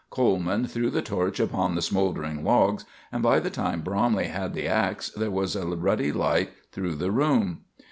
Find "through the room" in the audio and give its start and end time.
6.71-7.65